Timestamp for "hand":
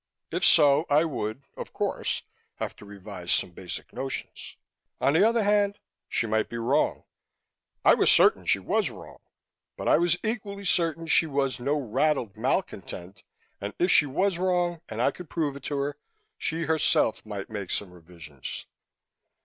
5.43-5.77